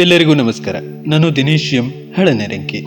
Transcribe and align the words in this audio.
ಎಲ್ಲರಿಗೂ 0.00 0.34
ನಮಸ್ಕಾರ. 0.34 0.76
ನಾನು 1.06 1.36
ದಿನೇಶ್ 1.36 1.74
ಎಂ 1.74 1.88
ಹಳನೆರಂಕಿ. 2.18 2.86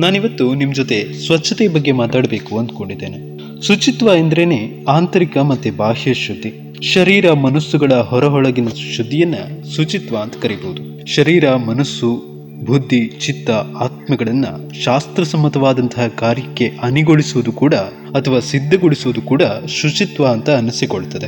ನಾನಿವತ್ತು 0.00 0.54
ನಿಮ್ಮ 0.54 0.74
ಜೊತೆ 0.74 1.12
ಸ್ವಚ್ಛತೆ 1.26 1.68
ಬಗ್ಗೆ 1.68 1.92
ಮಾತಾಡಬೇಕು 1.92 2.58
ಅಂದ್ಕೊಂಡಿದ್ದೇನೆ. 2.58 3.38
ಶುಚಿತ್ವ 3.62 4.06
ಎಂದ್ರೇನೆ 4.18 4.84
ಆಂತರಿಕ 4.88 5.38
ಮತ್ತೆ 5.38 5.70
ಬಾಹ್ಯ 5.70 6.14
ಶುದ್ಧಿ. 6.14 6.74
ಶರೀರ 6.82 7.32
ಮನಸ್ಸುಗಳ 7.32 7.92
ಹೊರಹೊಳಗಿನ 7.92 8.68
ಶುದ್ಧಿಯನ್ನ 8.68 9.34
ಶುಚಿತ್ವ 9.76 10.16
ಅಂತ 10.16 10.36
ಕರಿಬಹುದು 10.42 11.06
ಶರೀರ, 11.06 11.54
ಮನಸ್ಸು, 11.54 12.22
ಬುದ್ಧಿ, 12.64 13.06
ಚಿತ್ತ, 13.06 13.50
ಆತ್ಮಗಳನ್ನ 13.50 14.44
ಶಾಸ್ತ್ರಸಮ್ಮತವಾದಂತಹ 14.84 16.06
ಕಾರ್ಯಕ್ಕೆ 16.06 16.72
ಅನಿಗೊಳಿಸುವುದು 16.82 17.52
ಕೂಡ 17.52 17.74
ಅಥವಾ 18.14 18.40
ಸಿದ್ಧಗೊಳಿಸುವುದು 18.40 19.22
ಕೂಡ 19.22 19.42
ಶುಚಿತ್ವ 19.68 20.26
ಅಂತ 20.26 20.50
ಅನಿಸಿಕೊಳ್ತದೆ. 20.50 21.26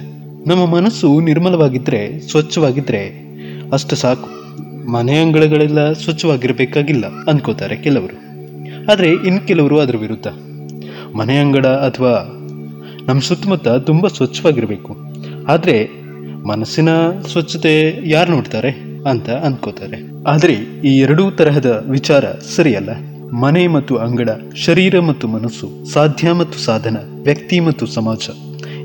ನಮ್ಮ 0.48 0.66
ಮನಸ್ಸು 0.66 1.20
ನಿರ್ಮಲವಾಗಿದ್ರೆ, 1.20 2.20
ಸ್ವಚ್ಛವಾಗಿದ್ರೆ 2.20 3.30
ಅಷ್ಟು 3.72 3.96
ಸಾಕು. 3.96 4.39
ಮನೆ 4.90 5.18
ಅಂಗಳಗಳೆಲ್ಲ 5.18 5.92
ಸ್ವಚ್ಛವಾಗಿರಬೇಕಾಗಿಲ್ಲ 5.92 7.04
ಅನ್ಕೋತಾರೆ 7.06 7.76
ಕೆಲವರು. 7.76 8.16
ಆದರೆ 8.92 9.10
ಇನ್ನು 9.10 9.46
ಕೆಲವರು 9.46 9.78
ಅದರ 9.78 9.96
ವಿರುದ್ಧ. 9.96 10.26
ಮನೆ 11.16 11.36
ಅಂಗಳ 11.36 11.66
ಅಥವಾ 11.66 12.12
ನಮ್ಮ 13.06 13.20
ಸುತ್ತಮುತ್ತ 13.20 13.68
ತುಂಬ 13.68 14.06
ಸ್ವಚ್ಛವಾಗಿರಬೇಕು. 14.06 14.96
ಆದರೆ 15.48 15.88
ಮನಸ್ಸಿನ 16.48 16.88
ಸ್ವಚ್ಛತೆ 17.32 17.98
ಯಾರು 18.08 18.30
ನೋಡ್ತಾರೆ 18.30 18.70
ಅಂತ 19.10 19.30
ಅನ್ಕೋತಾರೆ. 19.30 20.24
ಆದರೆ 20.26 20.52
ಈ 20.84 20.98
ಎರಡೂ 20.98 21.30
ತರಹದ 21.30 21.84
ವಿಚಾರ 21.88 22.24
ಸರಿಯಲ್ಲ. 22.56 22.88
ಮನೆ 23.32 23.66
ಮತ್ತು 23.66 23.96
ಅಂಗಳ 23.96 24.28
ಶರೀರ 24.56 25.00
ಮತ್ತು 25.00 25.28
ಮನಸ್ಸು, 25.28 25.92
ಸಾಧ್ಯ 25.92 26.32
ಮತ್ತು 26.32 26.58
ಸಾಧನ, 26.58 26.96
ವ್ಯಕ್ತಿ 27.22 27.60
ಮತ್ತು 27.60 27.86
ಸಮಾಜ. 27.86 28.28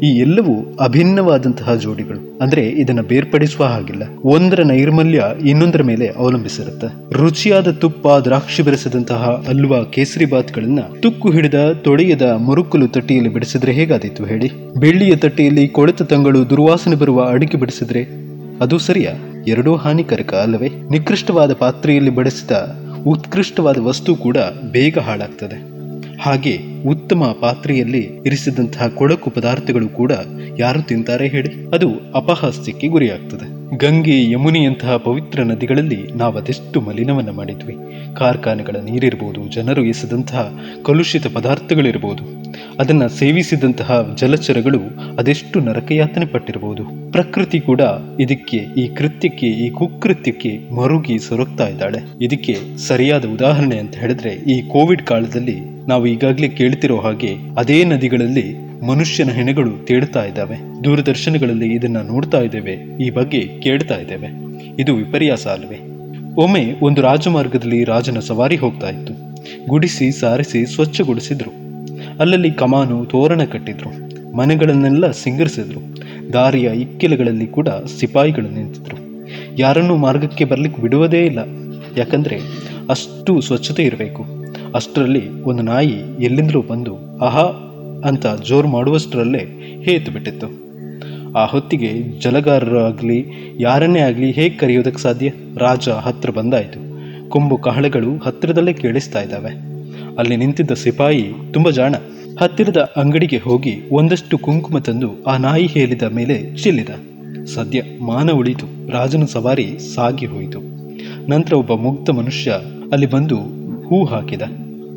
ಈ 0.03 0.19
ಎಲ್ಲವೂ 0.19 0.75
ಅಭಿನ್ನವಾದಂತಹ 0.75 1.75
ಜೋಡಿಗಳು. 1.75 2.39
ಅಂದ್ರೆ 2.41 2.67
ಇದನ್ನ 2.67 3.01
ಬೇರ್ಪಡಿಸುವ 3.01 3.65
ಹಾಗಿಲ್ಲ. 3.65 4.03
ಒಂದರ 4.23 4.63
ನೈರ್ಮಲ್ಯ 4.63 5.23
ಇನ್ನೊಂದರ 5.45 5.81
ಮೇಲೆ 5.81 6.07
ಅವಲಂಬಿಸಿರುತ್ತೆ. 6.07 7.13
ರುಚಿಯಾದ 7.13 7.71
ತುಪ್ಪ, 7.71 8.07
ದ್ರಾಕ್ಷಿ 8.07 8.63
ಬೆರೆಸಿದಂತಹ 8.63 9.43
ಅಲ್ವಾ 9.47 9.83
ಕೇಸರಿ 9.83 10.25
ಬಾತ್ಗಳನ್ನ 10.25 10.79
ತುಕ್ಕು 10.99 11.31
ಹಿಡಿದ 11.31 11.71
ತೊಳೆಯದ 11.83 12.21
ಮುರುಕಲು 12.21 12.87
ತಟ್ಟೆಯಲ್ಲಿ 12.87 13.33
ಬಿಡಿಸಿದ್ರೆ 13.33 13.71
ಹೇಗಾದೀತು 13.71 14.25
ಹೇಳಿ? 14.25 14.51
ಬೆಳ್ಳಿಯ 14.79 15.15
ತಟ್ಟೆಯಲ್ಲಿ 15.15 15.67
ಕೊಳೆತ 15.67 16.01
ತಂಗಳು 16.01 16.49
ದುರ್ವಾಸನೆ 16.49 16.95
ಬರುವ 16.95 17.25
ಅಡಿಕೆ 17.25 17.57
ಬಿಡಿಸಿದ್ರೆ 17.57 18.07
ಅದು 18.61 18.79
ಸರಿಯಾ? 18.79 19.43
ಎರಡೂ 19.47 19.75
ಹಾನಿಕರಕ 19.75 20.33
ಅಲ್ಲವೇ? 20.33 20.69
ನಿಕೃಷ್ಟವಾದ 20.91 21.53
ಪಾತ್ರೆಯಲ್ಲಿ 21.53 22.09
ಬಡಿಸಿದ 22.09 22.75
ಉತ್ಕೃಷ್ಟವಾದ 23.07 23.77
ವಸ್ತು 23.77 24.15
ಕೂಡ 24.15 24.37
ಬೇಗ 24.71 24.97
ಹಾಳಾಗ್ತದೆ. 24.99 25.74
ಹಾಗೆ 26.21 26.57
ಉತ್ತಮ 26.87 27.35
ಪಾತ್ರೆಯಲ್ಲಿ 27.41 28.09
ಇರಿಸಿದಂತಹ 28.25 28.87
ಕೊಳಕು 28.87 29.29
ಪದಾರ್ಥಗಳು 29.29 29.89
ಕೂಡ 29.89 30.11
ಯಾರು 30.59 30.81
ತಿಂತಾರೆ 30.81 31.27
ಹೇಳಿ? 31.27 31.65
ಅದು 31.73 31.89
ಅಪಹಾಸ್ಯಕ್ಕೆ 32.15 32.87
ಗುರಿಯಾಗ್ತದೆ. 32.87 33.55
ಗಂಗೆ 33.77 34.31
ಯಮುನಿಯಂತಹ 34.31 34.97
ಪವಿತ್ರ 34.97 35.43
ನದಿಗಳಲ್ಲಿ 35.43 36.03
ನಾವು 36.15 36.37
ಅದೆಷ್ಟು 36.37 36.81
ಮಲಿನವನ್ನ 36.81 37.29
ಮಾಡಿದ್ವಿ. 37.29 37.75
ಕಾರ್ಖಾನೆಗಳ 38.15 38.75
ನೀರಿರ್ಬೋದು, 38.75 39.51
ಜನರು 39.51 39.85
ಎಸೆದಂತಹ 39.85 40.59
ಕಲುಷಿತ 40.85 41.27
ಪದಾರ್ಥಗಳಿರ್ಬೋದು, 41.27 42.23
ಅದನ್ನು 42.79 43.09
ಸೇವಿಸಿದಂತಹ 43.09 44.15
ಜಲಚರಗಳು 44.17 44.79
ಅದೆಷ್ಟು 45.17 45.59
ನರಕಯಾತನೆ 45.59 46.25
ಪಟ್ಟಿರಬಹುದು 46.25 47.11
ಪ್ರಕೃತಿ 47.11 47.59
ಕೂಡ 47.59 47.81
ಇದಕ್ಕೆ, 48.19 48.57
ಈ 48.57 48.87
ಕೃತ್ಯಕ್ಕೆ, 48.87 49.47
ಈ 49.47 49.69
ಕುಕೃತ್ಯಕ್ಕೆ 49.69 50.75
ಮರುಗಿ 50.75 51.19
ಸೊರಗ್ತಾ 51.19 51.67
ಇದ್ದಾಳೆ. 51.67 52.25
ಇದಕ್ಕೆ 52.25 52.57
ಸರಿಯಾದ 52.77 53.25
ಉದಾಹರಣೆ 53.25 53.77
ಅಂತ 53.77 53.95
ಹೇಳಿದ್ರೆ 53.95 54.29
ಈ 54.29 54.61
ಕೋವಿಡ್ 54.61 55.01
ಕಾಲದಲ್ಲಿ 55.01 55.74
ನಾವು 55.87 56.05
ಈಗಾಗಲೇ 56.05 56.47
ಕೇಳ್ತಿರೋ 56.47 56.99
ಹಾಗೆ 56.99 57.35
ಅದೇ 57.57 57.83
ನದಿಗಳಲ್ಲಿ 57.83 58.55
ಮನುಷ್ಯನ 58.85 59.29
ಹೆಣಗಳು 59.29 59.85
ತೇಡ್ತಾ 59.85 60.25
ಇದ್ದಾವೆ. 60.25 60.83
ದೂರದರ್ಶನಗಳಲ್ಲಿ 60.83 61.73
ಇದನ್ನ 61.73 61.97
ನೋಡ್ತಾ 61.97 62.41
ಇದ್ದೇವೆ. 62.41 63.03
ಈ 63.03 63.09
ಬಗ್ಗೆ 63.09 63.47
ಕೇಳ್ತಾ 63.61 63.95
ಇದ್ದೇವೆ. 63.95 64.27
ಇದು 64.81 64.95
ವಿಪರ್ಯಾಸ 64.95 65.47
ಅಲ್ವೇ. 65.47 65.79
ಒಮ್ಮೆ 66.35 66.73
ಒಂದು 66.81 67.01
ರಾಜಮಾರ್ಗದಲ್ಲಿ 67.01 67.83
ರಾಜನ 67.83 68.19
ಸವಾರಿ 68.19 68.55
ಹೋಗ್ತಾ 68.55 68.89
ಇತ್ತು. 68.89 69.35
ಗುಡಿಸಿ 69.67 70.11
ಸಾರಿಸಿ 70.11 70.65
ಸ್ವಚ್ಛಗೊಳಿಸಿದ್ರು. 70.65 71.51
ಅಲ್ಲಲ್ಲಿ 72.19 72.51
ಕಮಾನು 72.51 73.05
ತೋರಣ 73.05 73.43
ಕಟ್ಟಿದ್ರು. 73.43 74.05
ಮನೆಗಳನ್ನೆಲ್ಲ 74.37 75.11
ಸಿಂಗರಿಸಿದ್ರು. 75.11 75.79
ದಾರಿಯ 76.33 76.71
ಇಕ್ಕೆಲಗಳಲ್ಲಿ 76.75 77.47
ಕೂಡ 77.47 77.67
ಸಿಪಾಯಿಗಳು 77.99 78.49
ನಿಂತಿದ್ರು. 78.49 79.27
ಯಾರನ್ನೂ 79.57 79.95
ಮಾರ್ಗಕ್ಕೆ 79.95 80.45
ಬರ್ಲಿಕ್ಕೆ 80.45 80.81
ಬಿಡುವುದೇ 80.81 81.25
ಇಲ್ಲ. 81.25 81.39
ಯಾಕಂದ್ರೆ 81.97 82.39
ಅಷ್ಟು 82.89 83.41
ಸ್ವಚ್ಛತೆ 83.41 83.83
ಇರಬೇಕು. 83.83 84.34
ಅಷ್ಟರಲ್ಲಿ 84.75 85.29
ಒಂದು 85.29 85.63
ನಾಯಿ 85.63 85.93
ಎಲ್ಲಿಂದಲೂ 86.21 86.61
ಬಂದು, 86.61 87.19
ಆಹಾ 87.19 87.41
ಅಂತ 88.05 88.25
ಜೋರು 88.47 88.67
ಮಾಡುವಷ್ಟರಲ್ಲೇ 88.67 89.39
ಹೇತು 89.83 90.11
ಬಿಟ್ಟಿತ್ತು. 90.11 90.47
ಆ 91.33 91.45
ಹೊತ್ತಿಗೆ 91.45 92.19
ಜಲಗಾರರಾಗಲಿ, 92.19 93.25
ಯಾರನ್ನೇ 93.59 93.99
ಆಗಲಿ 93.99 94.31
ಹೇಗೆ 94.31 94.57
ಕರೆಯೋದಕ್ಕೆ 94.57 95.01
ಸಾಧ್ಯ? 95.01 95.31
ರಾಜ 95.57 95.89
ಹತ್ತಿರ 95.89 96.31
ಬಂದಾಯಿತು. 96.31 96.95
ಕೊಂಬು 97.29 97.57
ಕಹಳೆಗಳು 97.57 98.17
ಹತ್ತಿರದಲ್ಲೇ 98.17 98.73
ಕೇಳಿಸ್ತಾ 98.73 99.21
ಇದ್ದಾವೆ. 99.21 99.49
ಅಲ್ಲಿ 100.17 100.35
ನಿಂತಿದ್ದ 100.35 100.71
ಸಿಪಾಯಿ 100.71 101.33
ತುಂಬ 101.53 101.69
ಜಾಣ. 101.69 101.95
ಹತ್ತಿರದ 102.41 102.93
ಅಂಗಡಿಗೆ 102.97 103.37
ಹೋಗಿ 103.37 103.81
ಒಂದಷ್ಟು 103.91 104.37
ಕುಂಕುಮ 104.37 104.77
ತಂದು 104.77 105.23
ಆ 105.23 105.37
ನಾಯಿ 105.37 105.65
ಹೇಳಿದ 105.65 106.01
ಮೇಲೆ 106.01 106.55
ಚೆಲ್ಲಿದ. 106.55 106.89
ಸದ್ಯ 107.45 107.83
ಮಾನ 108.01 108.31
ಉಳಿತು 108.31 108.91
ರಾಜನ 108.91 109.25
ಸವಾರಿ 109.25 109.79
ಸಾಗಿ 109.95 110.25
ಹೋಯಿತು. 110.25 110.59
ನಂತರ 111.29 111.53
ಒಬ್ಬ 111.53 111.73
ಮುಗ್ಧ 111.73 112.09
ಮನುಷ್ಯ 112.09 112.51
ಅಲ್ಲಿ 112.91 113.05
ಬಂದು 113.05 113.35
ಹೂ 113.87 114.05
ಹಾಕಿದ. 114.05 114.41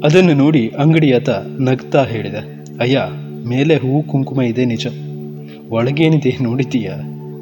ಅದನ್ನು 0.04 0.34
ನೋಡಿ 0.34 0.68
ಅಂಗಡಿಯಾತ 0.68 1.28
ನಗ್ತಾ 1.60 2.04
ಹೇಳಿದ, 2.04 2.34
ಅಯ್ಯ, 2.80 2.98
ಮೇಲೆ 3.48 3.76
ಹೂ 3.76 4.02
ಕುಂಕುಮ 4.02 4.42
ಇದೆ 4.42 4.64
ನಿಜ. 4.64 4.86
ಒಳಗೇನಿದೆ 5.70 6.36
ನೋಡಿದೀಯ 6.42 6.92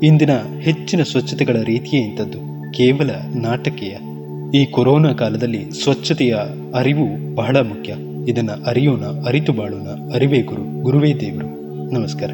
ಇಂದಿನ 0.03 0.31
ಹೆಚ್ಚಿನ 0.61 1.03
ಸ್ವಚ್ಛತೆಗಳ 1.03 1.57
ರೀತಿಯೇ 1.65 2.03
ಇಂಥದ್ದು. 2.03 2.39
ಕೇವಲ 2.73 3.11
ನಾಟಕೀಯ. 3.35 3.97
ಈ 4.61 4.65
ಕೊರೋನಾ 4.65 5.13
ಕಾಲದಲ್ಲಿ 5.13 5.71
ಸ್ವಚ್ಛತೆಯ 5.71 6.37
ಅರಿವು 6.75 7.35
ಬಹಳ 7.35 7.57
ಮುಖ್ಯ. 7.57 7.95
ಇದನ್ನು 8.29 8.65
ಅರಿಯೋಣ, 8.65 9.05
ಅರಿತು 9.05 9.53
ಬಾಳೋಣ. 9.53 10.11
ಅರಿವೇ 10.15 10.43
ಗುರು. 10.43 10.83
ಗುರುವೇ 10.83 11.15
ದೇವರು. 11.15 11.47
ನಮಸ್ಕಾರ. 11.95 12.31